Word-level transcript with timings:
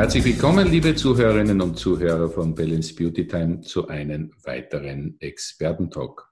Herzlich 0.00 0.24
willkommen, 0.24 0.66
liebe 0.66 0.94
Zuhörerinnen 0.94 1.60
und 1.60 1.76
Zuhörer 1.76 2.30
von 2.30 2.54
Balance 2.54 2.94
Beauty 2.94 3.26
Time 3.26 3.60
zu 3.60 3.86
einem 3.86 4.32
weiteren 4.44 5.20
Expertentalk. 5.20 6.26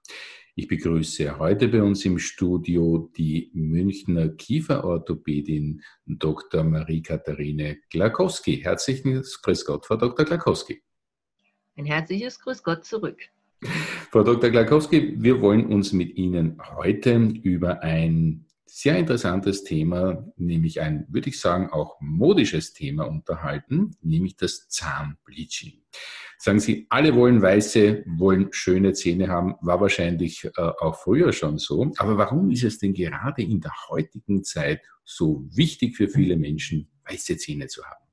Ich 0.55 0.67
begrüße 0.67 1.37
heute 1.37 1.67
bei 1.67 1.83
uns 1.83 2.03
im 2.03 2.17
Studio 2.17 3.11
die 3.15 3.51
Münchner 3.53 4.29
Kieferorthopädin 4.29 5.83
Dr. 6.07 6.63
Marie-Katharine 6.63 7.77
Glakowski. 7.91 8.57
Herzliches 8.57 9.39
Grüß 9.39 9.63
Gott, 9.65 9.85
Frau 9.85 9.97
Dr. 9.97 10.25
Glakowski. 10.25 10.81
Ein 11.77 11.85
herzliches 11.85 12.39
Grüß 12.39 12.63
Gott 12.63 12.85
zurück. 12.85 13.21
Frau 14.09 14.23
Dr. 14.23 14.49
Glakowski, 14.49 15.13
wir 15.21 15.41
wollen 15.41 15.67
uns 15.67 15.93
mit 15.93 16.17
Ihnen 16.17 16.59
heute 16.75 17.17
über 17.43 17.83
ein 17.83 18.47
sehr 18.71 18.97
interessantes 18.97 19.63
Thema, 19.63 20.25
nämlich 20.37 20.81
ein, 20.81 21.05
würde 21.09 21.29
ich 21.29 21.39
sagen, 21.39 21.69
auch 21.69 21.99
modisches 21.99 22.73
Thema 22.73 23.05
unterhalten, 23.05 23.95
nämlich 24.01 24.37
das 24.37 24.67
Zahnbleaching. 24.69 25.81
Sagen 26.37 26.59
Sie, 26.59 26.87
alle 26.89 27.15
wollen 27.15 27.41
weiße, 27.41 28.03
wollen 28.05 28.47
schöne 28.51 28.93
Zähne 28.93 29.27
haben, 29.27 29.55
war 29.61 29.81
wahrscheinlich 29.81 30.45
äh, 30.45 30.51
auch 30.55 30.95
früher 30.95 31.33
schon 31.33 31.57
so. 31.57 31.91
Aber 31.97 32.17
warum 32.17 32.49
ist 32.51 32.63
es 32.63 32.79
denn 32.79 32.93
gerade 32.93 33.41
in 33.41 33.59
der 33.59 33.73
heutigen 33.89 34.43
Zeit 34.43 34.81
so 35.03 35.45
wichtig 35.51 35.97
für 35.97 36.07
viele 36.07 36.37
Menschen, 36.37 36.87
weiße 37.09 37.35
Zähne 37.37 37.67
zu 37.67 37.83
haben? 37.83 38.05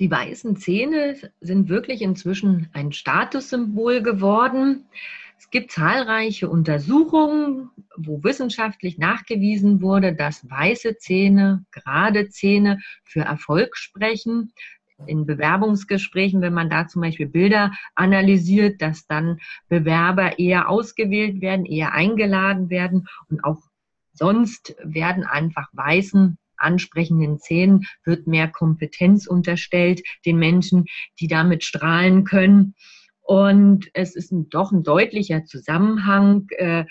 Die 0.00 0.10
weißen 0.10 0.56
Zähne 0.56 1.16
sind 1.40 1.68
wirklich 1.68 2.02
inzwischen 2.02 2.68
ein 2.72 2.92
Statussymbol 2.92 4.02
geworden. 4.02 4.86
Es 5.44 5.50
gibt 5.50 5.72
zahlreiche 5.72 6.48
Untersuchungen, 6.48 7.70
wo 7.98 8.24
wissenschaftlich 8.24 8.96
nachgewiesen 8.96 9.82
wurde, 9.82 10.14
dass 10.14 10.48
weiße 10.48 10.96
Zähne, 10.96 11.66
gerade 11.70 12.30
Zähne 12.30 12.80
für 13.04 13.20
Erfolg 13.20 13.76
sprechen. 13.76 14.54
In 15.06 15.26
Bewerbungsgesprächen, 15.26 16.40
wenn 16.40 16.54
man 16.54 16.70
da 16.70 16.88
zum 16.88 17.02
Beispiel 17.02 17.26
Bilder 17.26 17.72
analysiert, 17.94 18.80
dass 18.80 19.06
dann 19.06 19.38
Bewerber 19.68 20.38
eher 20.38 20.70
ausgewählt 20.70 21.42
werden, 21.42 21.66
eher 21.66 21.92
eingeladen 21.92 22.70
werden 22.70 23.06
und 23.28 23.44
auch 23.44 23.60
sonst 24.14 24.74
werden 24.82 25.24
einfach 25.24 25.68
weißen 25.74 26.38
ansprechenden 26.56 27.38
Zähnen 27.38 27.86
wird 28.02 28.26
mehr 28.26 28.48
Kompetenz 28.48 29.26
unterstellt 29.26 30.02
den 30.24 30.38
Menschen, 30.38 30.86
die 31.20 31.28
damit 31.28 31.64
strahlen 31.64 32.24
können. 32.24 32.74
Und 33.24 33.88
es 33.94 34.14
ist 34.14 34.32
ein, 34.32 34.50
doch 34.50 34.70
ein 34.70 34.82
deutlicher 34.82 35.44
Zusammenhang, 35.44 36.46
äh, 36.50 36.84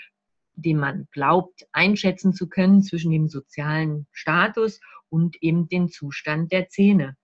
den 0.56 0.78
man 0.78 1.06
glaubt 1.12 1.66
einschätzen 1.72 2.32
zu 2.32 2.48
können 2.48 2.82
zwischen 2.82 3.12
dem 3.12 3.28
sozialen 3.28 4.06
Status 4.10 4.80
und 5.08 5.40
eben 5.42 5.68
dem 5.68 5.88
Zustand 5.90 6.50
der 6.50 6.68
Zähne. 6.68 7.16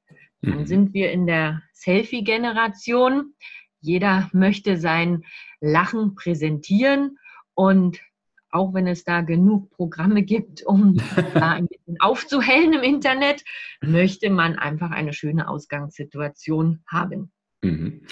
Dann 0.42 0.60
mhm. 0.60 0.66
sind 0.66 0.94
wir 0.94 1.10
in 1.10 1.26
der 1.26 1.62
Selfie-Generation. 1.72 3.34
Jeder 3.80 4.30
möchte 4.32 4.76
sein 4.76 5.24
Lachen 5.60 6.14
präsentieren 6.14 7.18
und 7.54 8.00
auch 8.52 8.74
wenn 8.74 8.86
es 8.86 9.04
da 9.04 9.20
genug 9.20 9.70
Programme 9.70 10.22
gibt, 10.22 10.62
um 10.64 10.94
da 11.34 11.52
ein 11.52 11.66
bisschen 11.66 12.00
aufzuhellen 12.00 12.74
im 12.74 12.82
Internet, 12.82 13.44
möchte 13.80 14.30
man 14.30 14.56
einfach 14.56 14.90
eine 14.90 15.12
schöne 15.12 15.48
Ausgangssituation 15.48 16.82
haben. 16.86 17.32
Mhm. 17.62 18.02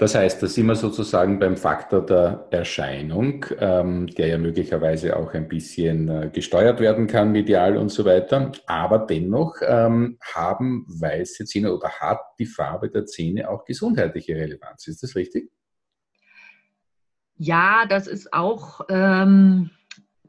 Das 0.00 0.14
heißt, 0.14 0.42
da 0.42 0.46
sind 0.46 0.64
wir 0.64 0.76
sozusagen 0.76 1.38
beim 1.38 1.58
Faktor 1.58 2.06
der 2.06 2.46
Erscheinung, 2.50 3.44
ähm, 3.58 4.06
der 4.06 4.28
ja 4.28 4.38
möglicherweise 4.38 5.14
auch 5.14 5.34
ein 5.34 5.46
bisschen 5.46 6.08
äh, 6.08 6.30
gesteuert 6.32 6.80
werden 6.80 7.06
kann, 7.06 7.32
medial 7.32 7.76
und 7.76 7.90
so 7.90 8.06
weiter. 8.06 8.50
Aber 8.64 9.00
dennoch 9.00 9.56
ähm, 9.60 10.16
haben 10.22 10.86
weiße 10.88 11.44
Zähne 11.44 11.74
oder 11.74 11.90
hat 11.90 12.22
die 12.38 12.46
Farbe 12.46 12.88
der 12.88 13.04
Zähne 13.04 13.50
auch 13.50 13.66
gesundheitliche 13.66 14.34
Relevanz. 14.36 14.86
Ist 14.86 15.02
das 15.02 15.16
richtig? 15.16 15.50
Ja, 17.36 17.84
das 17.86 18.06
ist 18.06 18.32
auch, 18.32 18.80
ähm, 18.88 19.68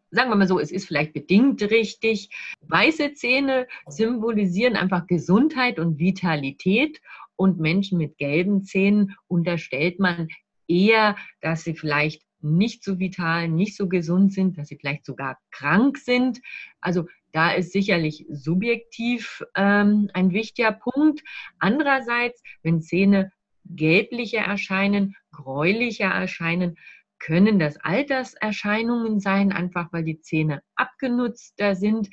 sagen 0.10 0.32
wir 0.32 0.36
mal 0.36 0.50
so, 0.50 0.60
es 0.60 0.74
ist 0.74 0.86
vielleicht 0.86 1.14
bedingt 1.14 1.62
richtig. 1.62 2.30
Weiße 2.68 3.14
Zähne 3.14 3.68
symbolisieren 3.88 4.76
einfach 4.76 5.08
Gesundheit 5.08 5.80
und 5.80 5.98
Vitalität 5.98 7.00
und 7.42 7.60
Menschen 7.60 7.98
mit 7.98 8.20
gelben 8.20 8.64
Zähnen 8.64 9.16
unterstellt 9.28 10.00
man 10.00 10.28
eher, 10.68 11.16
dass 11.42 11.64
sie 11.64 11.74
vielleicht 11.74 12.22
nicht 12.40 12.84
so 12.84 13.00
vital, 13.00 13.48
nicht 13.48 13.76
so 13.76 13.90
gesund 13.90 14.32
sind, 14.32 14.60
dass 14.60 14.68
sie 14.68 14.78
vielleicht 14.78 15.06
sogar 15.06 15.40
krank 15.50 15.98
sind. 15.98 16.40
Also 16.82 17.08
da 17.32 17.52
ist 17.52 17.72
sicherlich 17.72 18.28
subjektiv 18.30 19.44
ähm, 19.56 20.12
ein 20.14 20.32
wichtiger 20.34 20.72
Punkt. 20.72 21.22
Andererseits, 21.58 22.44
wenn 22.62 22.84
Zähne 22.84 23.32
gelblicher 23.66 24.42
erscheinen, 24.42 25.16
gräulicher 25.32 26.10
erscheinen, 26.10 26.76
können 27.18 27.58
das 27.58 27.78
Alterserscheinungen 27.78 29.20
sein, 29.20 29.52
einfach 29.52 29.92
weil 29.92 30.04
die 30.04 30.22
Zähne 30.22 30.62
abgenutzter 30.76 31.74
sind. 31.74 32.10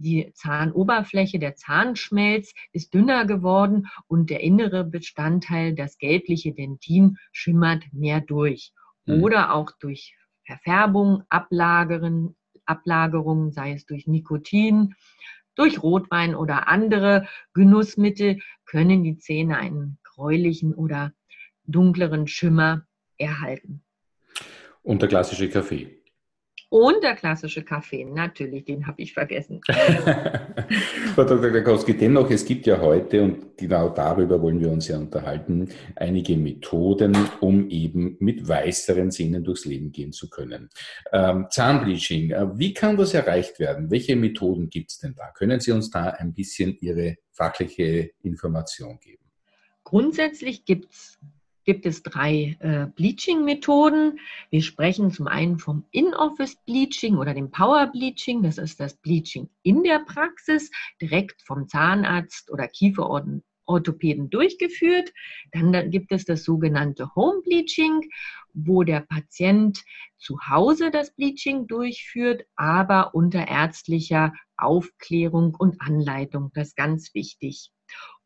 Die 0.00 0.30
Zahnoberfläche, 0.32 1.40
der 1.40 1.56
Zahnschmelz 1.56 2.54
ist 2.72 2.94
dünner 2.94 3.26
geworden 3.26 3.88
und 4.06 4.30
der 4.30 4.40
innere 4.40 4.84
Bestandteil, 4.84 5.74
das 5.74 5.98
gelbliche 5.98 6.52
Dentin, 6.52 7.18
schimmert 7.32 7.82
mehr 7.92 8.20
durch. 8.20 8.72
Mhm. 9.06 9.24
Oder 9.24 9.52
auch 9.52 9.72
durch 9.80 10.16
Verfärbung, 10.44 11.24
Ablagerung, 11.28 12.36
Ablagerung, 12.64 13.50
sei 13.50 13.72
es 13.72 13.86
durch 13.86 14.06
Nikotin, 14.06 14.94
durch 15.56 15.82
Rotwein 15.82 16.36
oder 16.36 16.68
andere 16.68 17.26
Genussmittel, 17.52 18.38
können 18.66 19.02
die 19.02 19.18
Zähne 19.18 19.58
einen 19.58 19.98
gräulichen 20.04 20.74
oder 20.74 21.12
dunkleren 21.64 22.28
Schimmer 22.28 22.86
erhalten. 23.16 23.82
Und 24.82 25.02
der 25.02 25.08
klassische 25.08 25.50
Kaffee. 25.50 25.97
Und 26.70 27.02
der 27.02 27.14
klassische 27.14 27.62
Kaffee, 27.62 28.04
natürlich, 28.04 28.66
den 28.66 28.86
habe 28.86 29.00
ich 29.00 29.14
vergessen. 29.14 29.60
Frau 31.14 31.24
Dr. 31.24 31.50
Krakowski, 31.50 31.96
dennoch, 31.96 32.30
es 32.30 32.44
gibt 32.44 32.66
ja 32.66 32.78
heute, 32.78 33.22
und 33.22 33.56
genau 33.56 33.88
darüber 33.88 34.42
wollen 34.42 34.60
wir 34.60 34.70
uns 34.70 34.86
ja 34.88 34.98
unterhalten, 34.98 35.70
einige 35.96 36.36
Methoden, 36.36 37.16
um 37.40 37.70
eben 37.70 38.18
mit 38.20 38.46
weißeren 38.46 39.10
Zähnen 39.10 39.44
durchs 39.44 39.64
Leben 39.64 39.92
gehen 39.92 40.12
zu 40.12 40.28
können. 40.28 40.68
Ähm, 41.10 41.46
Zahnbleaching, 41.48 42.32
äh, 42.32 42.58
wie 42.58 42.74
kann 42.74 42.98
das 42.98 43.14
erreicht 43.14 43.58
werden? 43.58 43.90
Welche 43.90 44.14
Methoden 44.14 44.68
gibt 44.68 44.90
es 44.90 44.98
denn 44.98 45.14
da? 45.14 45.30
Können 45.30 45.60
Sie 45.60 45.72
uns 45.72 45.88
da 45.88 46.10
ein 46.10 46.34
bisschen 46.34 46.76
Ihre 46.80 47.16
fachliche 47.32 48.10
Information 48.22 48.98
geben? 49.00 49.24
Grundsätzlich 49.84 50.66
gibt 50.66 50.92
es 50.92 51.18
gibt 51.68 51.84
es 51.84 52.02
drei 52.02 52.56
äh, 52.60 52.86
Bleaching-Methoden. 52.96 54.18
Wir 54.48 54.62
sprechen 54.62 55.10
zum 55.10 55.26
einen 55.26 55.58
vom 55.58 55.84
In-Office-Bleaching 55.90 57.18
oder 57.18 57.34
dem 57.34 57.50
Power-Bleaching. 57.50 58.42
Das 58.42 58.56
ist 58.56 58.80
das 58.80 58.96
Bleaching 58.96 59.50
in 59.64 59.82
der 59.82 59.98
Praxis, 59.98 60.70
direkt 60.98 61.42
vom 61.42 61.68
Zahnarzt 61.68 62.50
oder 62.50 62.68
Kieferorthopäden 62.68 64.30
durchgeführt. 64.30 65.12
Dann, 65.52 65.90
gibt 65.90 66.10
es 66.10 66.24
das 66.24 66.42
sogenannte 66.42 67.14
Home 67.14 67.42
Bleaching, 67.42 68.00
wo 68.54 68.82
der 68.82 69.00
Patient 69.00 69.84
zu 70.16 70.38
Hause 70.48 70.90
das 70.90 71.14
Bleaching 71.16 71.66
durchführt, 71.66 72.46
aber 72.56 73.14
unter 73.14 73.46
ärztlicher 73.46 74.32
Aufklärung 74.56 75.54
und 75.54 75.82
Anleitung. 75.82 76.50
Das 76.54 76.68
ist 76.68 76.76
ganz 76.76 77.12
wichtig. 77.12 77.70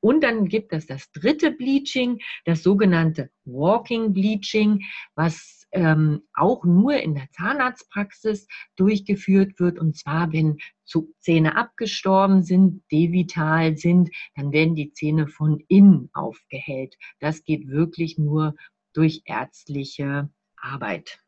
Und 0.01 0.25
dann 0.25 0.49
gibt 0.49 0.73
es 0.73 0.87
das 0.87 1.13
dritte 1.13 1.53
Bleaching, 1.53 2.21
das 2.45 2.63
sogenannte 2.63 3.31
Walking 3.45 4.13
Bleaching, 4.13 4.83
was 5.15 5.63
ähm, 5.73 6.23
auch 6.35 6.65
nur 6.65 6.95
in 6.97 7.15
der 7.15 7.31
Zahnarztpraxis 7.31 8.47
durchgeführt 8.77 9.59
wird. 9.59 9.79
Und 9.79 9.97
zwar, 9.97 10.33
wenn 10.33 10.59
Zähne 11.21 11.57
abgestorben 11.57 12.43
sind, 12.43 12.83
devital 12.91 13.77
sind, 13.77 14.11
dann 14.37 14.53
werden 14.53 14.75
die 14.75 14.93
Zähne 14.93 15.29
von 15.29 15.63
innen 15.69 16.11
aufgehellt. 16.13 16.97
Das 17.21 17.45
geht 17.45 17.69
wirklich 17.69 18.19
nur 18.19 18.55
durch 18.93 19.23
ärztliche 19.25 20.29
Arbeit. 20.57 21.21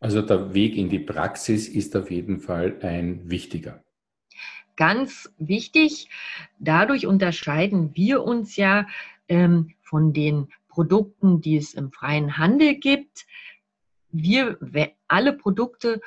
Also 0.00 0.22
der 0.22 0.54
Weg 0.54 0.76
in 0.76 0.88
die 0.88 0.98
Praxis 0.98 1.68
ist 1.68 1.96
auf 1.96 2.10
jeden 2.10 2.40
Fall 2.40 2.78
ein 2.82 3.30
wichtiger 3.30 3.84
ganz 4.78 5.30
wichtig. 5.38 6.08
Dadurch 6.58 7.06
unterscheiden 7.06 7.90
wir 7.94 8.22
uns 8.22 8.56
ja 8.56 8.86
ähm, 9.28 9.74
von 9.82 10.14
den 10.14 10.48
Produkten, 10.68 11.42
die 11.42 11.56
es 11.56 11.74
im 11.74 11.92
freien 11.92 12.38
Handel 12.38 12.76
gibt. 12.76 13.26
Wir 14.10 14.56
alle 15.08 15.34
Produkte 15.34 16.00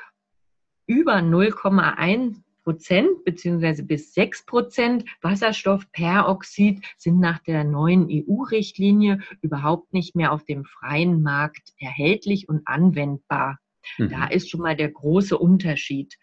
über 0.88 1.18
0,1 1.18 2.42
Prozent 2.64 3.26
beziehungsweise 3.26 3.84
bis 3.84 4.14
6 4.14 4.46
Prozent 4.46 5.06
Wasserstoffperoxid 5.22 6.82
sind 6.98 7.20
nach 7.20 7.40
der 7.40 7.64
neuen 7.64 8.08
EU-Richtlinie 8.10 9.20
überhaupt 9.42 9.94
nicht 9.94 10.16
mehr 10.16 10.32
auf 10.32 10.46
dem 10.46 10.64
freien 10.64 11.22
Markt 11.22 11.74
erhältlich 11.78 12.48
und 12.48 12.62
anwendbar. 12.66 13.60
Mhm. 13.98 14.10
Da 14.10 14.28
ist 14.28 14.50
schon 14.50 14.62
mal 14.62 14.76
der 14.76 14.90
große 14.90 15.38
Unterschied. 15.38 16.18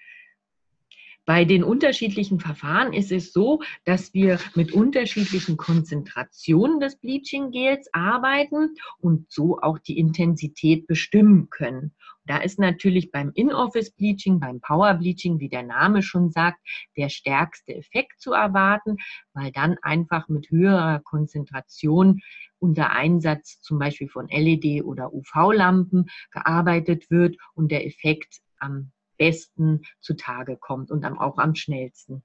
Bei 1.29 1.45
den 1.45 1.63
unterschiedlichen 1.63 2.41
Verfahren 2.41 2.95
ist 2.95 3.13
es 3.13 3.35
so, 3.35 3.61
dass 3.85 4.15
wir 4.15 4.39
mit 4.55 4.73
unterschiedlichen 4.73 5.59
Konzentrationen 5.59 6.81
des 6.81 6.97
Bleaching 6.97 7.51
Gels 7.51 7.91
arbeiten 7.93 8.77
und 8.99 9.31
so 9.31 9.59
auch 9.61 9.79
die 9.79 9.99
Intensität 9.99 10.87
bestimmen 10.87 11.51
können. 11.51 11.93
Da 12.25 12.39
ist 12.39 12.59
natürlich 12.59 13.13
beim 13.13 13.31
In-Office 13.35 13.91
Bleaching, 13.91 14.41
beim 14.41 14.63
Power 14.63 14.95
Bleaching, 14.95 15.39
wie 15.39 15.51
der 15.51 15.65
Name 15.65 16.03
schon 16.03 16.31
sagt, 16.31 16.61
der 16.97 17.11
stärkste 17.11 17.75
Effekt 17.75 18.23
zu 18.23 18.33
erwarten, 18.33 18.97
weil 19.35 19.53
dann 19.53 19.77
einfach 19.83 20.29
mit 20.29 20.49
höherer 20.49 21.01
Konzentration 21.01 22.23
unter 22.59 22.93
Einsatz 22.93 23.61
zum 23.61 23.79
Beispiel 23.79 24.09
von 24.09 24.29
LED 24.29 24.83
oder 24.83 25.13
UV-Lampen 25.13 26.07
gearbeitet 26.31 27.11
wird 27.11 27.37
und 27.53 27.71
der 27.71 27.87
Effekt 27.87 28.39
am 28.59 28.93
besten 29.19 29.83
zutage 30.01 30.57
kommt 30.57 30.91
und 30.91 31.03
dann 31.03 31.19
auch 31.19 31.39
am 31.39 31.55
schnellsten. 31.55 32.23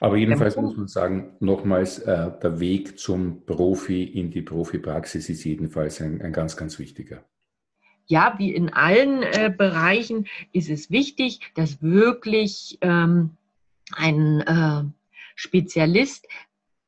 Aber 0.00 0.16
jedenfalls 0.16 0.56
muss 0.56 0.76
man 0.76 0.88
sagen, 0.88 1.36
nochmals, 1.40 1.98
äh, 2.00 2.30
der 2.42 2.60
Weg 2.60 2.98
zum 2.98 3.44
Profi 3.46 4.04
in 4.04 4.30
die 4.30 4.42
Profipraxis 4.42 5.28
ist 5.28 5.44
jedenfalls 5.44 6.00
ein, 6.00 6.20
ein 6.20 6.32
ganz, 6.32 6.56
ganz 6.56 6.78
wichtiger. 6.78 7.24
Ja, 8.06 8.34
wie 8.38 8.54
in 8.54 8.72
allen 8.72 9.22
äh, 9.22 9.52
Bereichen 9.56 10.26
ist 10.52 10.70
es 10.70 10.90
wichtig, 10.90 11.40
dass 11.54 11.82
wirklich 11.82 12.78
ähm, 12.80 13.36
ein 13.92 14.40
äh, 14.40 14.84
Spezialist 15.34 16.26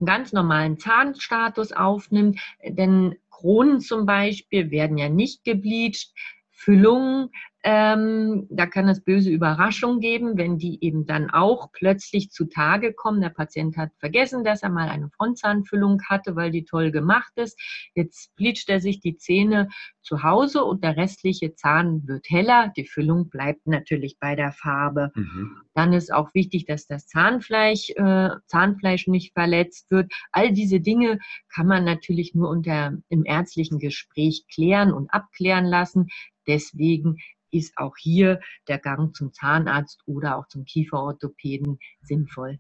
einen 0.01 0.07
ganz 0.07 0.33
normalen 0.33 0.79
Zahnstatus 0.79 1.73
aufnimmt, 1.73 2.41
denn 2.67 3.17
Kronen 3.31 3.81
zum 3.81 4.07
Beispiel 4.07 4.71
werden 4.71 4.99
ja 4.99 5.09
nicht 5.09 5.45
gebleicht. 5.45 6.15
Füllungen 6.51 7.31
ähm, 7.63 8.47
da 8.49 8.67
kann 8.67 8.89
es 8.89 9.03
böse 9.03 9.31
Überraschungen 9.31 10.01
geben, 10.01 10.39
wenn 10.39 10.57
die 10.57 10.83
eben 10.83 11.05
dann 11.05 11.29
auch 11.31 11.71
plötzlich 11.73 12.31
zutage 12.31 12.95
kommen. 12.95 13.21
Der 13.21 13.29
Patient 13.29 13.77
hat 13.77 13.91
vergessen, 13.99 14.45
dass 14.45 14.63
er 14.63 14.71
mal 14.71 14.89
eine 14.89 15.11
Frontzahnfüllung 15.11 16.01
hatte, 16.09 16.37
weil 16.37 16.51
die 16.51 16.65
toll 16.65 16.91
gemacht 16.91 17.33
ist. 17.37 17.61
Jetzt 17.95 18.35
bleicht 18.37 18.71
er 18.71 18.81
sich 18.81 19.01
die 19.01 19.19
Zähne 19.19 19.69
zu 20.01 20.23
Hause 20.23 20.65
und 20.65 20.83
der 20.83 20.97
restliche 20.97 21.55
Zahn 21.55 22.07
wird 22.09 22.31
heller. 22.31 22.73
Die 22.77 22.87
Füllung 22.87 23.29
bleibt 23.29 23.67
natürlich 23.67 24.19
bei 24.19 24.35
der 24.37 24.53
Farbe. 24.53 25.13
Mhm. 25.15 25.59
Dann 25.75 25.93
ist 25.93 26.13
auch 26.13 26.33
wichtig, 26.33 26.65
dass 26.65 26.87
das 26.87 27.07
Zahnfleisch, 27.09 27.91
äh, 27.91 28.31
Zahnfleisch 28.47 29.07
nicht 29.07 29.35
verletzt 29.35 29.91
wird. 29.91 30.11
All 30.33 30.53
diese 30.53 30.81
Dinge 30.81 31.19
kann 31.55 31.67
man 31.67 31.85
natürlich 31.85 32.35
nur 32.35 32.49
unter 32.49 32.95
im 33.11 33.27
ärztlichen 33.27 33.79
Gespräch 33.79 34.47
klären 34.53 34.93
und 34.95 35.13
abklären 35.13 35.67
lassen. 35.67 36.09
Deswegen 36.47 37.19
ist 37.51 37.73
auch 37.77 37.95
hier 37.99 38.41
der 38.69 38.79
Gang 38.79 39.15
zum 39.15 39.33
Zahnarzt 39.33 40.03
oder 40.07 40.37
auch 40.37 40.47
zum 40.49 40.65
Kieferorthopäden 40.65 41.79
sinnvoll. 42.03 42.59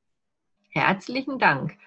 Herzlichen 0.71 1.39
Dank. 1.39 1.77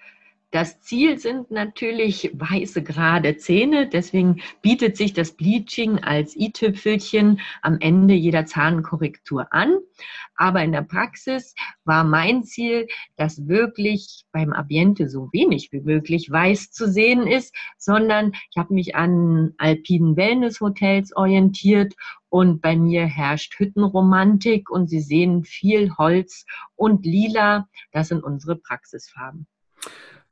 Das 0.53 0.83
Ziel 0.83 1.19
sind 1.19 1.51
natürlich 1.51 2.31
weiße 2.35 2.83
gerade 2.83 3.39
Zähne. 3.39 3.89
Deswegen 3.89 4.43
bietet 4.61 4.99
sich 4.99 5.15
das 5.15 5.33
Bleaching 5.33 6.01
als 6.01 6.37
i-Tüpfelchen 6.37 7.41
am 7.63 7.79
Ende 7.81 8.13
jeder 8.13 8.45
Zahnkorrektur 8.45 9.51
an. 9.55 9.79
Aber 10.37 10.63
in 10.63 10.73
der 10.73 10.83
Praxis 10.83 11.55
war 11.85 12.05
mein 12.05 12.45
Ziel, 12.45 12.87
dass 13.17 13.49
wirklich 13.49 14.27
beim 14.31 14.53
Ambiente 14.53 15.09
so 15.09 15.31
wenig 15.33 15.73
wie 15.73 15.81
möglich 15.81 16.31
weiß 16.31 16.71
zu 16.71 16.87
sehen 16.87 17.27
ist, 17.27 17.55
sondern 17.79 18.33
ich 18.51 18.59
habe 18.59 18.75
mich 18.75 18.95
an 18.95 19.55
alpinen 19.57 20.19
Wellnesshotels 20.19 21.17
orientiert 21.17 21.95
und 22.29 22.61
bei 22.61 22.77
mir 22.77 23.07
herrscht 23.07 23.59
Hüttenromantik 23.59 24.69
und 24.69 24.89
Sie 24.89 25.01
sehen 25.01 25.45
viel 25.45 25.97
Holz 25.97 26.45
und 26.77 27.07
Lila. 27.07 27.71
Das 27.91 28.09
sind 28.09 28.23
unsere 28.23 28.57
Praxisfarben. 28.57 29.47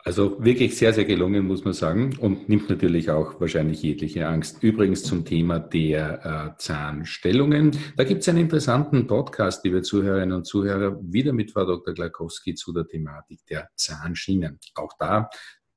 Also 0.03 0.43
wirklich 0.43 0.77
sehr, 0.79 0.95
sehr 0.95 1.05
gelungen, 1.05 1.47
muss 1.47 1.65
man 1.65 1.75
sagen, 1.75 2.17
und 2.21 2.49
nimmt 2.49 2.71
natürlich 2.71 3.11
auch 3.11 3.39
wahrscheinlich 3.41 3.83
jegliche 3.83 4.27
Angst. 4.27 4.63
Übrigens 4.63 5.03
zum 5.03 5.25
Thema 5.25 5.59
der 5.59 6.55
äh, 6.55 6.59
Zahnstellungen. 6.59 7.77
Da 7.97 8.05
gibt 8.05 8.23
es 8.23 8.29
einen 8.29 8.39
interessanten 8.39 9.07
Podcast, 9.07 9.63
liebe 9.65 9.83
Zuhörerinnen 9.83 10.37
und 10.37 10.47
Zuhörer, 10.47 10.99
wieder 11.03 11.35
mit 11.35 11.51
Frau 11.51 11.67
Dr. 11.67 11.93
Glakowski 11.93 12.55
zu 12.55 12.73
der 12.73 12.87
Thematik 12.87 13.41
der 13.51 13.69
Zahnschienen. 13.77 14.59
Auch 14.75 14.93
da 14.99 15.29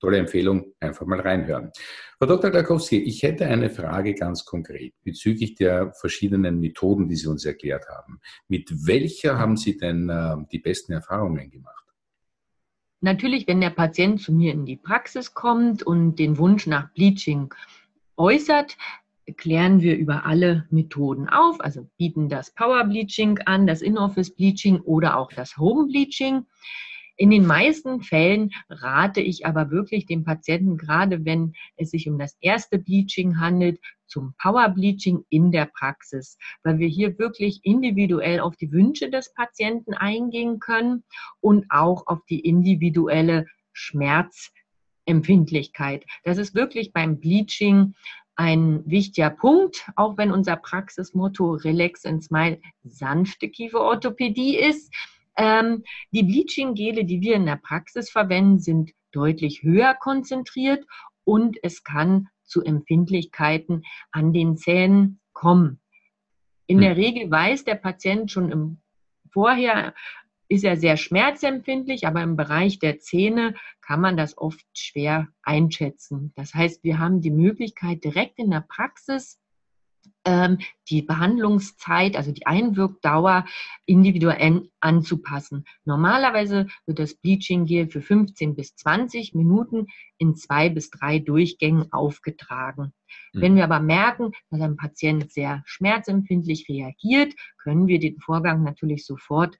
tolle 0.04 0.18
Empfehlung, 0.18 0.74
einfach 0.82 1.06
mal 1.06 1.22
reinhören. 1.22 1.72
Frau 2.20 2.26
Dr. 2.26 2.52
Glakowski, 2.52 3.02
ich 3.02 3.24
hätte 3.24 3.46
eine 3.46 3.70
Frage 3.70 4.14
ganz 4.14 4.44
konkret 4.44 4.94
bezüglich 5.02 5.56
der 5.56 5.94
verschiedenen 5.94 6.60
Methoden, 6.60 7.08
die 7.08 7.16
Sie 7.16 7.28
uns 7.28 7.46
erklärt 7.46 7.88
haben. 7.88 8.20
Mit 8.50 8.70
welcher 8.86 9.40
haben 9.40 9.56
Sie 9.56 9.78
denn 9.78 10.10
äh, 10.10 10.36
die 10.52 10.60
besten 10.60 10.92
Erfahrungen 10.92 11.50
gemacht? 11.50 11.83
Natürlich, 13.04 13.50
wenn 13.50 13.60
der 13.60 13.70
Patient 13.70 14.22
zu 14.22 14.32
mir 14.32 14.54
in 14.54 14.66
die 14.66 14.78
Praxis 14.78 15.34
kommt 15.34 15.84
und 15.84 16.16
den 16.16 16.38
Wunsch 16.38 16.68
nach 16.68 16.90
Bleaching 16.94 17.54
äußert, 18.16 18.78
klären 19.36 19.82
wir 19.82 19.98
über 19.98 20.26
alle 20.26 20.66
Methoden 20.70 21.28
auf, 21.28 21.60
also 21.60 21.86
bieten 21.98 22.30
das 22.30 22.52
Power 22.52 22.86
Bleaching 22.86 23.40
an, 23.40 23.68
das 23.68 23.82
In-Office 23.82 24.34
Bleaching 24.34 24.80
oder 24.80 25.18
auch 25.18 25.34
das 25.34 25.58
Home 25.58 25.88
Bleaching. 25.88 26.46
In 27.24 27.30
den 27.30 27.48
meisten 27.48 28.02
Fällen 28.02 28.52
rate 28.68 29.22
ich 29.22 29.46
aber 29.46 29.72
wirklich 29.72 30.06
dem 30.06 30.26
Patienten, 30.26 30.76
gerade 30.76 31.24
wenn 31.24 31.54
es 31.78 31.92
sich 31.92 32.10
um 32.10 32.20
das 32.20 32.36
erste 32.42 32.80
Bleaching 32.80 33.40
handelt, 33.40 33.80
zum 34.08 34.34
Power 34.38 34.68
Bleaching 34.68 35.24
in 35.30 35.50
der 35.50 35.68
Praxis, 35.68 36.38
weil 36.64 36.80
wir 36.80 36.90
hier 36.90 37.18
wirklich 37.18 37.62
individuell 37.64 38.42
auf 38.42 38.58
die 38.58 38.74
Wünsche 38.74 39.10
des 39.10 39.34
Patienten 39.34 39.94
eingehen 39.94 40.60
können 40.60 41.06
und 41.40 41.66
auch 41.70 42.08
auf 42.08 42.20
die 42.30 42.42
individuelle 42.42 43.46
Schmerzempfindlichkeit. 43.72 46.04
Das 46.26 46.38
ist 46.38 46.56
wirklich 46.56 46.92
beim 46.92 47.22
Bleaching 47.22 47.94
ein 48.36 48.84
wichtiger 48.86 49.30
Punkt, 49.30 49.90
auch 49.96 50.18
wenn 50.18 50.32
unser 50.32 50.58
Praxismotto 50.58 51.54
Relax 51.54 52.06
and 52.06 52.22
Smile 52.22 52.60
sanfte 52.84 53.48
Kieferorthopädie 53.48 54.58
ist. 54.58 54.94
Ähm, 55.38 55.84
die 56.12 56.24
Bleaching-Gele, 56.24 57.06
die 57.06 57.22
wir 57.22 57.36
in 57.36 57.46
der 57.46 57.56
Praxis 57.58 58.10
verwenden, 58.10 58.60
sind 58.60 58.92
deutlich 59.12 59.64
höher 59.64 59.94
konzentriert 59.96 60.86
und 61.24 61.58
es 61.64 61.84
kann 61.84 62.28
zu 62.44 62.62
Empfindlichkeiten 62.62 63.84
an 64.12 64.34
den 64.34 64.58
Zähnen 64.58 65.20
kommen. 65.34 65.80
In 66.68 66.80
der 66.80 66.96
hm. 66.96 67.02
Regel 67.02 67.32
weiß 67.32 67.66
der 67.66 67.76
Patient 67.76 68.32
schon 68.32 68.52
im 68.52 68.78
Vorher, 69.32 69.94
ist 70.48 70.64
er 70.64 70.78
sehr 70.78 70.98
schmerzempfindlich, 70.98 72.06
aber 72.06 72.22
im 72.22 72.36
Bereich 72.36 72.78
der 72.78 73.00
Zähne 73.00 73.56
kann 73.82 74.00
man 74.00 74.18
das 74.18 74.38
oft 74.38 74.66
schwer 74.78 75.30
einschätzen. 75.42 76.32
Das 76.36 76.54
heißt, 76.54 76.84
wir 76.84 77.00
haben 77.00 77.22
die 77.22 77.32
Möglichkeit, 77.32 78.04
direkt 78.04 78.38
in 78.38 78.52
der 78.52 78.62
Praxis 78.62 79.40
die 80.90 81.02
Behandlungszeit, 81.02 82.16
also 82.16 82.32
die 82.32 82.46
Einwirkdauer 82.46 83.46
individuell 83.86 84.70
anzupassen. 84.80 85.66
Normalerweise 85.86 86.68
wird 86.86 87.00
das 87.00 87.16
Bleaching 87.16 87.66
Gel 87.66 87.88
für 87.88 88.02
15 88.02 88.56
bis 88.56 88.76
20 88.76 89.34
Minuten 89.34 89.88
in 90.18 90.36
zwei 90.36 90.70
bis 90.70 90.90
drei 90.90 91.20
Durchgängen 91.20 91.92
aufgetragen. 91.92 92.94
Mhm. 93.34 93.42
Wenn 93.42 93.56
wir 93.56 93.66
aber 93.66 93.80
merken, 93.80 94.32
dass 94.50 94.62
ein 94.62 94.78
Patient 94.78 95.32
sehr 95.32 95.62
schmerzempfindlich 95.66 96.68
reagiert, 96.70 97.34
können 97.58 97.88
wir 97.88 98.00
den 98.00 98.20
Vorgang 98.20 98.64
natürlich 98.64 99.06
sofort 99.06 99.58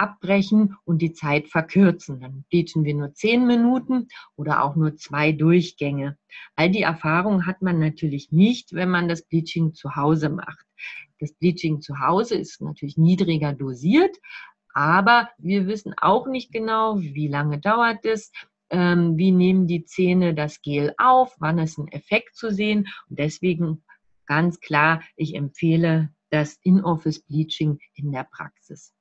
abbrechen 0.00 0.76
und 0.84 1.02
die 1.02 1.12
Zeit 1.12 1.48
verkürzen. 1.48 2.20
Dann 2.20 2.44
bleachen 2.50 2.84
wir 2.84 2.94
nur 2.94 3.12
zehn 3.14 3.46
Minuten 3.46 4.08
oder 4.36 4.64
auch 4.64 4.74
nur 4.74 4.96
zwei 4.96 5.32
Durchgänge. 5.32 6.16
All 6.56 6.70
die 6.70 6.82
Erfahrungen 6.82 7.46
hat 7.46 7.62
man 7.62 7.78
natürlich 7.78 8.32
nicht, 8.32 8.72
wenn 8.72 8.90
man 8.90 9.08
das 9.08 9.22
Bleaching 9.22 9.74
zu 9.74 9.94
Hause 9.96 10.30
macht. 10.30 10.66
Das 11.18 11.32
Bleaching 11.34 11.80
zu 11.80 11.98
Hause 11.98 12.36
ist 12.36 12.62
natürlich 12.62 12.96
niedriger 12.96 13.52
dosiert, 13.52 14.16
aber 14.72 15.28
wir 15.38 15.66
wissen 15.66 15.94
auch 16.00 16.26
nicht 16.26 16.52
genau, 16.52 16.98
wie 17.00 17.28
lange 17.28 17.58
dauert 17.58 18.04
es. 18.04 18.32
ähm, 18.70 19.18
wie 19.18 19.32
nehmen 19.32 19.66
die 19.66 19.84
Zähne 19.84 20.34
das 20.34 20.62
Gel 20.62 20.94
auf, 20.96 21.36
wann 21.40 21.58
ist 21.58 21.78
ein 21.78 21.88
Effekt 21.88 22.36
zu 22.36 22.50
sehen. 22.52 22.86
Und 23.08 23.18
deswegen 23.18 23.82
ganz 24.26 24.60
klar, 24.60 25.02
ich 25.16 25.34
empfehle 25.34 26.10
das 26.30 26.58
In-Office 26.62 27.20
Bleaching 27.22 27.78
in 27.94 28.12
der 28.12 28.24
Praxis. 28.24 28.94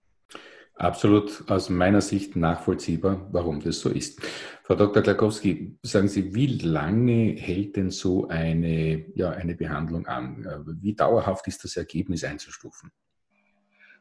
Absolut 0.79 1.43
aus 1.51 1.69
meiner 1.69 1.99
Sicht 1.99 2.37
nachvollziehbar, 2.37 3.27
warum 3.33 3.59
das 3.59 3.81
so 3.81 3.89
ist. 3.89 4.21
Frau 4.63 4.75
Dr. 4.75 5.03
Klakowski, 5.03 5.77
sagen 5.83 6.07
Sie, 6.07 6.33
wie 6.33 6.47
lange 6.47 7.35
hält 7.35 7.75
denn 7.75 7.89
so 7.89 8.29
eine, 8.29 9.05
ja, 9.13 9.31
eine 9.31 9.55
Behandlung 9.55 10.07
an? 10.07 10.47
Wie 10.81 10.95
dauerhaft 10.95 11.47
ist 11.47 11.65
das 11.65 11.75
Ergebnis 11.75 12.23
einzustufen? 12.23 12.91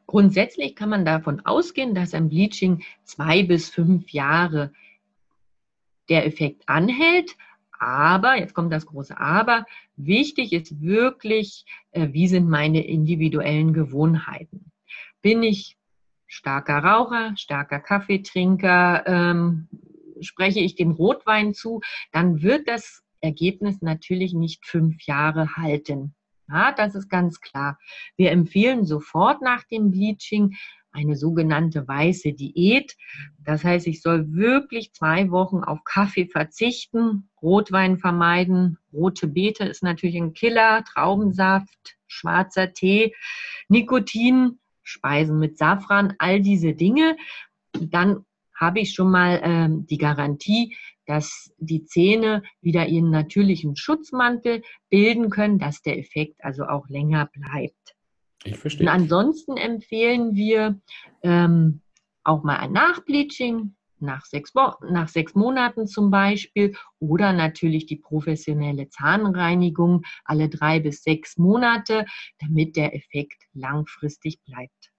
Grundsätzlich 0.07 0.73
kann 0.73 0.87
man 0.87 1.03
davon 1.03 1.41
ausgehen, 1.45 1.93
dass 1.95 2.13
ein 2.13 2.29
Bleaching 2.29 2.81
zwei 3.03 3.43
bis 3.43 3.69
fünf 3.69 4.11
Jahre 4.11 4.71
der 6.07 6.25
Effekt 6.25 6.63
anhält. 6.67 7.35
Aber, 7.77 8.37
jetzt 8.37 8.53
kommt 8.53 8.71
das 8.71 8.85
große 8.85 9.19
Aber, 9.19 9.65
wichtig 9.97 10.53
ist 10.53 10.81
wirklich, 10.81 11.65
äh, 11.91 12.07
wie 12.13 12.29
sind 12.29 12.47
meine 12.47 12.87
individuellen 12.87 13.73
Gewohnheiten. 13.73 14.71
Bin 15.21 15.43
ich 15.43 15.78
starker 16.29 16.77
Raucher, 16.77 17.33
starker 17.35 17.79
Kaffeetrinker, 17.79 19.03
ähm, 19.05 19.67
spreche 20.21 20.59
ich 20.59 20.75
den 20.75 20.91
Rotwein 20.91 21.53
zu, 21.53 21.81
dann 22.11 22.41
wird 22.41 22.67
das 22.67 23.03
Ergebnis 23.19 23.81
natürlich 23.81 24.33
nicht 24.33 24.65
fünf 24.65 25.03
Jahre 25.03 25.57
halten. 25.57 26.13
Ja, 26.47 26.71
das 26.71 26.95
ist 26.95 27.09
ganz 27.09 27.41
klar. 27.41 27.77
Wir 28.15 28.31
empfehlen 28.31 28.85
sofort 28.85 29.41
nach 29.41 29.63
dem 29.65 29.91
Bleaching 29.91 30.55
eine 30.91 31.15
sogenannte 31.15 31.87
weiße 31.87 32.33
Diät. 32.33 32.95
Das 33.39 33.63
heißt, 33.63 33.87
ich 33.87 34.01
soll 34.01 34.33
wirklich 34.33 34.93
zwei 34.93 35.29
Wochen 35.29 35.63
auf 35.63 35.83
Kaffee 35.83 36.25
verzichten, 36.25 37.29
Rotwein 37.41 37.97
vermeiden. 37.97 38.77
Rote 38.91 39.27
Beete 39.27 39.65
ist 39.65 39.83
natürlich 39.83 40.17
ein 40.17 40.33
Killer, 40.33 40.83
Traubensaft, 40.83 41.97
schwarzer 42.07 42.73
Tee, 42.73 43.13
Nikotin, 43.67 44.58
Speisen 44.89 45.39
mit 45.39 45.57
Safran, 45.57 46.15
all 46.19 46.41
diese 46.41 46.73
Dinge. 46.73 47.15
Dann 47.73 48.25
habe 48.59 48.81
ich 48.81 48.93
schon 48.93 49.11
mal 49.11 49.39
ähm, 49.43 49.85
die 49.85 49.97
Garantie, 49.97 50.75
dass 51.05 51.51
die 51.57 51.85
Zähne 51.85 52.43
wieder 52.61 52.87
ihren 52.87 53.09
natürlichen 53.09 53.75
Schutzmantel 53.75 54.61
bilden 54.89 55.29
können, 55.29 55.57
dass 55.57 55.81
der 55.81 55.97
Effekt 55.97 56.43
also 56.43 56.65
auch 56.65 56.87
länger 56.89 57.27
bleibt. 57.27 57.95
Ich 58.43 58.57
verstehe. 58.57 58.85
Und 58.85 58.93
ansonsten 58.93 59.57
empfehlen 59.57 60.35
wir 60.35 60.79
ähm, 61.23 61.81
auch 62.23 62.43
mal 62.43 62.57
ein 62.57 62.73
Nachbleaching 62.73 63.75
nach 64.01 64.25
sechs, 64.25 64.55
Wochen, 64.55 64.93
nach 64.93 65.07
sechs 65.07 65.35
Monaten 65.35 65.87
zum 65.87 66.11
Beispiel 66.11 66.75
oder 66.99 67.33
natürlich 67.33 67.85
die 67.85 67.97
professionelle 67.97 68.89
Zahnreinigung 68.89 70.03
alle 70.25 70.49
drei 70.49 70.79
bis 70.79 71.03
sechs 71.03 71.37
Monate, 71.37 72.05
damit 72.39 72.75
der 72.75 72.95
Effekt 72.95 73.43
langfristig 73.53 74.41
bleibt. 74.43 74.91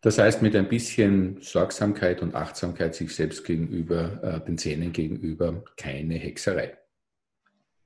Das 0.00 0.18
heißt, 0.18 0.42
mit 0.42 0.54
ein 0.54 0.68
bisschen 0.68 1.40
Sorgsamkeit 1.40 2.22
und 2.22 2.34
Achtsamkeit 2.34 2.94
sich 2.94 3.14
selbst 3.14 3.44
gegenüber, 3.44 4.22
äh, 4.22 4.44
den 4.44 4.58
Zähnen 4.58 4.92
gegenüber, 4.92 5.64
keine 5.76 6.14
Hexerei. 6.14 6.78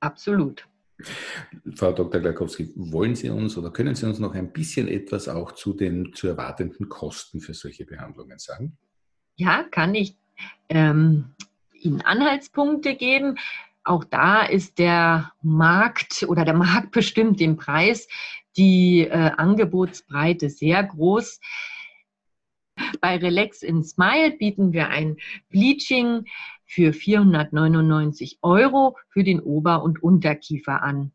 Absolut. 0.01 0.67
Frau 1.75 1.91
Dr. 1.93 2.21
Glakowski, 2.21 2.71
wollen 2.75 3.15
Sie 3.15 3.29
uns 3.29 3.57
oder 3.57 3.71
können 3.71 3.95
Sie 3.95 4.05
uns 4.05 4.19
noch 4.19 4.35
ein 4.35 4.51
bisschen 4.51 4.87
etwas 4.87 5.27
auch 5.27 5.53
zu 5.53 5.73
den 5.73 6.13
zu 6.13 6.27
erwartenden 6.27 6.89
Kosten 6.89 7.39
für 7.39 7.53
solche 7.53 7.85
Behandlungen 7.85 8.37
sagen? 8.37 8.77
Ja, 9.41 9.63
kann 9.63 9.95
ich 9.95 10.15
ähm, 10.69 11.33
Ihnen 11.73 12.01
Anhaltspunkte 12.01 12.93
geben. 12.95 13.39
Auch 13.83 14.03
da 14.03 14.43
ist 14.43 14.77
der 14.77 15.31
Markt 15.41 16.21
oder 16.27 16.45
der 16.45 16.53
Markt 16.53 16.91
bestimmt 16.99 17.39
den 17.39 17.57
Preis, 17.57 18.07
die 18.55 18.99
äh, 18.99 19.31
Angebotsbreite 19.35 20.51
sehr 20.51 20.83
groß. 20.83 21.39
Bei 22.99 23.17
Relax 23.17 23.63
in 23.63 23.83
Smile 23.83 24.29
bieten 24.37 24.73
wir 24.73 24.89
ein 24.89 25.17
Bleaching 25.49 26.25
für 26.67 26.93
499 26.93 28.37
Euro 28.43 28.95
für 29.09 29.23
den 29.23 29.39
Ober- 29.39 29.81
und 29.81 30.03
Unterkiefer 30.03 30.83
an. 30.83 31.13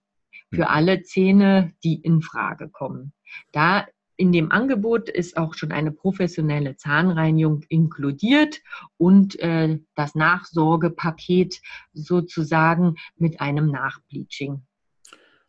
Für 0.50 0.62
mhm. 0.62 0.68
alle 0.68 1.02
Zähne, 1.02 1.74
die 1.84 1.94
in 1.94 2.22
Frage 2.22 2.70
kommen. 2.70 3.12
Da 3.52 3.86
in 4.16 4.32
dem 4.32 4.50
Angebot 4.50 5.08
ist 5.08 5.36
auch 5.36 5.54
schon 5.54 5.72
eine 5.72 5.92
professionelle 5.92 6.76
Zahnreinigung 6.76 7.62
inkludiert 7.68 8.60
und 8.96 9.38
äh, 9.40 9.78
das 9.94 10.14
Nachsorgepaket 10.14 11.60
sozusagen 11.92 12.96
mit 13.16 13.40
einem 13.40 13.70
Nachbleaching. 13.70 14.62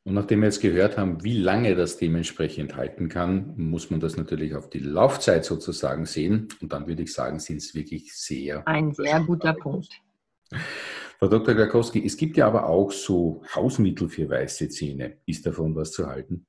Und 0.04 0.14
nachdem 0.14 0.40
wir 0.40 0.48
jetzt 0.48 0.62
gehört 0.62 0.98
haben, 0.98 1.22
wie 1.26 1.38
lange 1.38 1.76
das 1.76 1.98
dementsprechend 1.98 2.78
halten 2.78 3.10
kann, 3.10 3.54
muss 3.58 3.90
man 3.90 4.00
das 4.00 4.16
natürlich 4.16 4.56
auf 4.56 4.70
die 4.70 4.80
Laufzeit 4.80 5.44
sozusagen 5.44 6.06
sehen. 6.06 6.48
Und 6.62 6.72
dann 6.72 6.88
würde 6.88 7.04
ich 7.04 7.12
sagen, 7.12 7.40
sind 7.40 7.58
es 7.58 7.76
wirklich 7.76 8.16
sehr. 8.16 8.66
Ein 8.66 8.94
sehr 8.94 9.20
guter 9.20 9.54
Punkt. 9.54 10.02
Frau 11.20 11.28
Dr. 11.28 11.56
Gakowski, 11.56 12.06
es 12.06 12.16
gibt 12.16 12.38
ja 12.38 12.48
aber 12.48 12.70
auch 12.70 12.94
so 12.94 13.44
Hausmittel 13.54 14.08
für 14.08 14.30
weiße 14.30 14.70
Zähne. 14.70 15.18
Ist 15.26 15.46
davon 15.46 15.76
was 15.76 15.92
zu 15.92 16.08
halten? 16.08 16.46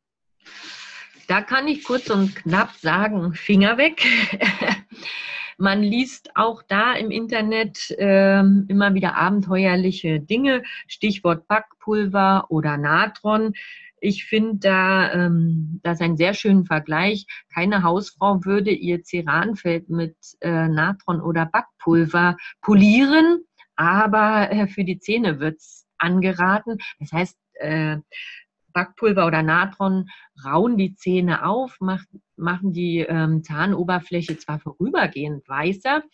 Da 1.29 1.43
kann 1.43 1.69
ich 1.69 1.85
kurz 1.85 2.09
und 2.09 2.35
knapp 2.35 2.73
sagen, 2.77 3.35
Finger 3.35 3.77
weg. 3.77 4.03
Man 5.59 5.83
liest 5.83 6.31
auch 6.37 6.63
da 6.63 6.95
im 6.95 7.11
Internet 7.11 7.91
äh, 7.99 8.41
immer 8.41 8.95
wieder 8.95 9.15
abenteuerliche 9.17 10.21
Dinge, 10.21 10.63
Stichwort 10.87 11.47
Backpulver 11.47 12.47
oder 12.49 12.79
Natron. 12.79 13.53
Ich 14.01 14.25
finde 14.25 14.57
da 14.57 15.13
ähm, 15.13 15.81
das 15.83 16.01
ein 16.01 16.17
sehr 16.17 16.33
schönen 16.33 16.65
Vergleich. 16.65 17.27
Keine 17.53 17.83
Hausfrau 17.83 18.43
würde 18.47 18.71
ihr 18.71 19.03
Ceranfeld 19.05 19.91
mit 19.91 20.17
äh, 20.41 20.67
Natron 20.69 21.21
oder 21.21 21.45
Backpulver 21.45 22.39
polieren, 22.63 23.41
aber 23.77 24.51
äh, 24.51 24.67
für 24.67 24.85
die 24.85 24.99
Zähne 24.99 25.41
wird's 25.41 25.87
angeraten. 25.99 26.79
Das 27.01 27.13
heißt, 27.13 27.39
äh, 27.61 27.99
Backpulver 28.79 29.27
oder 29.27 29.43
Natron 29.43 30.09
rauen 30.45 30.77
die 30.77 30.95
Zähne 30.95 31.45
auf, 31.45 31.79
macht, 31.81 32.07
machen 32.37 32.73
die 32.73 33.01
ähm, 33.01 33.43
Zahnoberfläche 33.43 34.39
zwar 34.39 34.61
vorübergehend 34.61 35.49
weißer, 35.49 36.05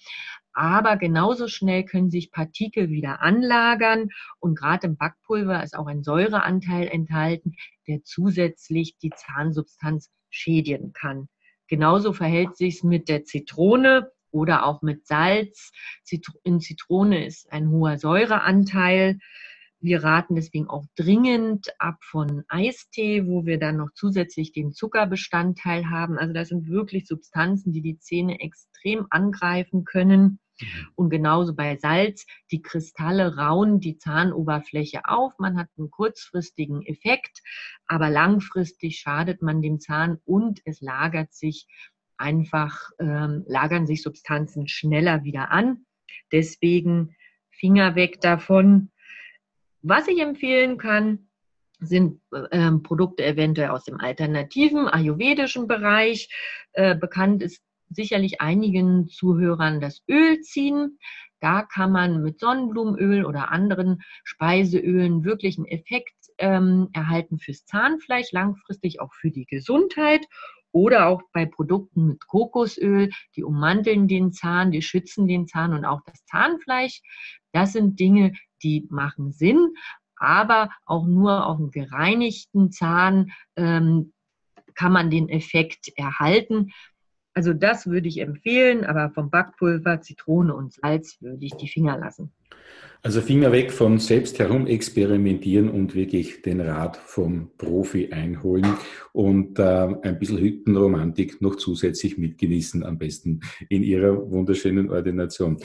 aber 0.54 0.96
genauso 0.96 1.46
schnell 1.46 1.84
können 1.84 2.08
sich 2.08 2.30
Partikel 2.30 2.88
wieder 2.88 3.20
anlagern 3.20 4.08
und 4.40 4.58
gerade 4.58 4.86
im 4.86 4.96
Backpulver 4.96 5.62
ist 5.62 5.76
auch 5.76 5.86
ein 5.86 6.02
Säureanteil 6.02 6.88
enthalten, 6.88 7.54
der 7.86 8.02
zusätzlich 8.02 8.96
die 8.96 9.10
Zahnsubstanz 9.10 10.10
schädigen 10.30 10.94
kann. 10.94 11.28
Genauso 11.68 12.14
verhält 12.14 12.56
sich 12.56 12.76
es 12.76 12.82
mit 12.82 13.10
der 13.10 13.24
Zitrone 13.24 14.10
oder 14.30 14.64
auch 14.64 14.80
mit 14.80 15.06
Salz. 15.06 15.70
In 16.44 16.60
Zitrone 16.60 17.26
ist 17.26 17.52
ein 17.52 17.68
hoher 17.68 17.98
Säureanteil. 17.98 19.18
Wir 19.84 20.02
raten 20.02 20.34
deswegen 20.34 20.66
auch 20.66 20.86
dringend 20.96 21.68
ab 21.78 22.02
von 22.02 22.42
Eistee, 22.48 23.26
wo 23.26 23.44
wir 23.44 23.58
dann 23.58 23.76
noch 23.76 23.90
zusätzlich 23.94 24.50
den 24.50 24.72
Zuckerbestandteil 24.72 25.90
haben. 25.90 26.16
Also 26.16 26.32
das 26.32 26.48
sind 26.48 26.70
wirklich 26.70 27.06
Substanzen, 27.06 27.70
die 27.74 27.82
die 27.82 27.98
Zähne 27.98 28.40
extrem 28.40 29.06
angreifen 29.10 29.84
können. 29.84 30.38
Mhm. 30.58 30.88
Und 30.94 31.10
genauso 31.10 31.54
bei 31.54 31.76
Salz, 31.76 32.24
die 32.50 32.62
Kristalle 32.62 33.36
rauen 33.36 33.78
die 33.78 33.98
Zahnoberfläche 33.98 35.02
auf. 35.04 35.34
Man 35.38 35.58
hat 35.58 35.68
einen 35.76 35.90
kurzfristigen 35.90 36.80
Effekt, 36.86 37.42
aber 37.86 38.08
langfristig 38.08 39.00
schadet 39.00 39.42
man 39.42 39.60
dem 39.60 39.80
Zahn 39.80 40.16
und 40.24 40.62
es 40.64 40.80
lagert 40.80 41.34
sich 41.34 41.66
einfach, 42.16 42.88
ähm, 42.98 43.44
lagern 43.46 43.86
sich 43.86 44.00
Substanzen 44.00 44.66
schneller 44.66 45.24
wieder 45.24 45.50
an. 45.50 45.84
Deswegen 46.32 47.14
Finger 47.50 47.94
weg 47.96 48.22
davon. 48.22 48.90
Was 49.86 50.08
ich 50.08 50.18
empfehlen 50.18 50.78
kann, 50.78 51.28
sind 51.78 52.22
äh, 52.32 52.70
Produkte 52.82 53.22
eventuell 53.22 53.68
aus 53.68 53.84
dem 53.84 54.00
alternativen 54.00 54.88
ayurvedischen 54.88 55.68
Bereich. 55.68 56.30
Äh, 56.72 56.96
bekannt 56.96 57.42
ist 57.42 57.62
sicherlich 57.90 58.40
einigen 58.40 59.08
Zuhörern 59.08 59.82
das 59.82 60.02
Ölziehen. 60.08 60.98
Da 61.40 61.60
kann 61.62 61.92
man 61.92 62.22
mit 62.22 62.40
Sonnenblumenöl 62.40 63.26
oder 63.26 63.50
anderen 63.52 64.00
Speiseölen 64.24 65.22
wirklich 65.22 65.58
einen 65.58 65.66
Effekt 65.66 66.14
ähm, 66.38 66.88
erhalten 66.94 67.38
fürs 67.38 67.66
Zahnfleisch, 67.66 68.32
langfristig 68.32 69.02
auch 69.02 69.12
für 69.12 69.30
die 69.30 69.44
Gesundheit. 69.44 70.24
Oder 70.72 71.08
auch 71.08 71.20
bei 71.34 71.44
Produkten 71.44 72.06
mit 72.06 72.26
Kokosöl, 72.26 73.10
die 73.36 73.44
ummanteln 73.44 74.08
den 74.08 74.32
Zahn, 74.32 74.70
die 74.72 74.80
schützen 74.80 75.28
den 75.28 75.46
Zahn 75.46 75.74
und 75.74 75.84
auch 75.84 76.00
das 76.06 76.24
Zahnfleisch. 76.24 77.02
Das 77.54 77.72
sind 77.72 78.00
Dinge, 78.00 78.32
die 78.64 78.86
machen 78.90 79.30
Sinn, 79.32 79.74
aber 80.16 80.70
auch 80.84 81.06
nur 81.06 81.46
auf 81.46 81.58
einem 81.58 81.70
gereinigten 81.70 82.72
Zahn 82.72 83.30
ähm, 83.56 84.12
kann 84.74 84.92
man 84.92 85.08
den 85.08 85.28
Effekt 85.28 85.92
erhalten. 85.96 86.72
Also 87.32 87.52
das 87.52 87.86
würde 87.86 88.08
ich 88.08 88.18
empfehlen, 88.18 88.84
aber 88.84 89.10
vom 89.10 89.30
Backpulver, 89.30 90.00
Zitrone 90.00 90.54
und 90.54 90.72
Salz 90.74 91.16
würde 91.20 91.44
ich 91.44 91.54
die 91.54 91.68
Finger 91.68 91.96
lassen. 91.96 92.32
Also 93.02 93.20
Finger 93.20 93.52
weg 93.52 93.70
von 93.70 93.98
selbst 93.98 94.38
herum 94.38 94.66
experimentieren 94.66 95.68
und 95.68 95.94
wirklich 95.94 96.42
den 96.42 96.60
Rat 96.60 96.96
vom 96.96 97.50
Profi 97.58 98.10
einholen 98.10 98.78
und 99.12 99.58
äh, 99.58 99.62
ein 100.02 100.18
bisschen 100.18 100.38
Hüttenromantik 100.38 101.42
noch 101.42 101.56
zusätzlich 101.56 102.18
mitgenießen, 102.18 102.82
am 102.82 102.98
besten 102.98 103.40
in 103.68 103.82
Ihrer 103.82 104.30
wunderschönen 104.30 104.90
Ordination. 104.90 105.58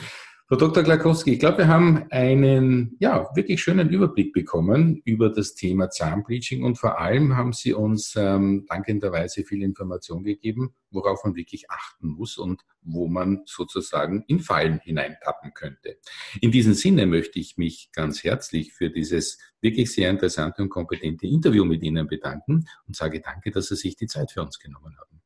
Frau 0.50 0.56
Dr. 0.56 0.82
Glakowski, 0.82 1.34
ich 1.34 1.38
glaube, 1.38 1.58
wir 1.58 1.68
haben 1.68 2.06
einen 2.10 2.96
ja, 2.98 3.30
wirklich 3.36 3.62
schönen 3.62 3.88
Überblick 3.88 4.32
bekommen 4.32 5.00
über 5.04 5.30
das 5.30 5.54
Thema 5.54 5.90
Zahnbleaching 5.90 6.64
und 6.64 6.76
vor 6.76 6.98
allem 6.98 7.36
haben 7.36 7.52
Sie 7.52 7.72
uns 7.72 8.16
ähm, 8.16 8.66
dankenderweise 8.68 9.44
viel 9.44 9.62
Information 9.62 10.24
gegeben, 10.24 10.74
worauf 10.90 11.22
man 11.22 11.36
wirklich 11.36 11.70
achten 11.70 12.08
muss 12.08 12.36
und 12.36 12.62
wo 12.82 13.06
man 13.06 13.42
sozusagen 13.46 14.24
in 14.26 14.40
Fallen 14.40 14.80
hineintappen 14.80 15.54
könnte. 15.54 15.98
In 16.40 16.50
diesem 16.50 16.74
Sinne 16.74 17.06
möchte 17.06 17.38
ich 17.38 17.56
mich 17.56 17.90
ganz 17.92 18.24
herzlich 18.24 18.72
für 18.72 18.90
dieses 18.90 19.38
wirklich 19.60 19.92
sehr 19.92 20.10
interessante 20.10 20.62
und 20.62 20.68
kompetente 20.68 21.28
Interview 21.28 21.64
mit 21.64 21.84
Ihnen 21.84 22.08
bedanken 22.08 22.66
und 22.88 22.96
sage 22.96 23.20
danke, 23.20 23.52
dass 23.52 23.68
Sie 23.68 23.76
sich 23.76 23.94
die 23.94 24.08
Zeit 24.08 24.32
für 24.32 24.42
uns 24.42 24.58
genommen 24.58 24.96
haben. 24.98 25.22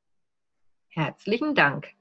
Herzlichen 0.91 1.55
Dank. 1.55 1.95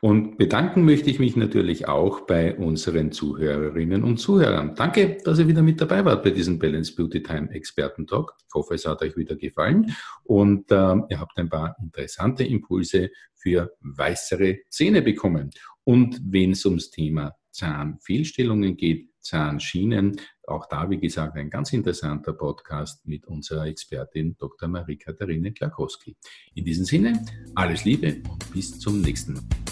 Und 0.00 0.38
bedanken 0.38 0.84
möchte 0.84 1.10
ich 1.10 1.18
mich 1.18 1.36
natürlich 1.36 1.88
auch 1.88 2.22
bei 2.22 2.56
unseren 2.56 3.12
Zuhörerinnen 3.12 4.02
und 4.02 4.18
Zuhörern. 4.18 4.74
Danke, 4.74 5.18
dass 5.24 5.38
ihr 5.38 5.48
wieder 5.48 5.62
mit 5.62 5.80
dabei 5.80 6.04
wart 6.04 6.22
bei 6.22 6.30
diesem 6.30 6.58
Balance 6.58 6.94
Beauty 6.94 7.22
Time 7.22 7.50
Experten 7.50 8.06
Talk. 8.06 8.34
Ich 8.46 8.54
hoffe, 8.54 8.74
es 8.74 8.86
hat 8.86 9.02
euch 9.02 9.16
wieder 9.16 9.36
gefallen 9.36 9.94
und 10.24 10.70
äh, 10.70 10.74
ihr 11.08 11.20
habt 11.20 11.36
ein 11.36 11.48
paar 11.48 11.76
interessante 11.80 12.44
Impulse 12.44 13.10
für 13.34 13.72
weißere 13.80 14.58
Zähne 14.68 15.02
bekommen. 15.02 15.50
Und 15.84 16.20
wenn 16.24 16.52
es 16.52 16.64
ums 16.64 16.90
Thema 16.90 17.34
Zahnfehlstellungen 17.50 18.76
geht, 18.76 19.10
Zahnschienen, 19.20 20.20
auch 20.50 20.66
da, 20.66 20.88
wie 20.90 20.98
gesagt, 20.98 21.36
ein 21.36 21.50
ganz 21.50 21.72
interessanter 21.72 22.32
Podcast 22.32 23.06
mit 23.06 23.26
unserer 23.26 23.66
Expertin 23.66 24.36
Dr. 24.38 24.68
Marie-Katharine 24.68 25.52
Klakowski. 25.52 26.16
In 26.54 26.64
diesem 26.64 26.84
Sinne, 26.84 27.24
alles 27.54 27.84
Liebe 27.84 28.22
und 28.28 28.52
bis 28.52 28.78
zum 28.78 29.00
nächsten 29.00 29.34
Mal. 29.34 29.69